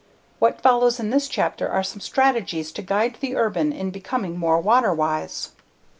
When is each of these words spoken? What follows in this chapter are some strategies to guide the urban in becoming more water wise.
What 0.39 0.59
follows 0.61 0.99
in 0.99 1.11
this 1.11 1.27
chapter 1.27 1.69
are 1.69 1.83
some 1.83 1.99
strategies 1.99 2.71
to 2.71 2.81
guide 2.81 3.17
the 3.19 3.35
urban 3.35 3.71
in 3.71 3.91
becoming 3.91 4.35
more 4.35 4.59
water 4.59 4.95
wise. 4.95 5.51